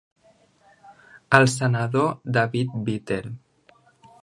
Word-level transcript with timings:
El 1.39 1.45
senador 1.57 2.09
David 2.39 2.81
Vitter. 2.89 3.23